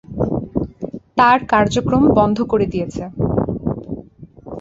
[1.17, 3.03] তার কার্যক্রম বন্ধ করে দিয়েছে।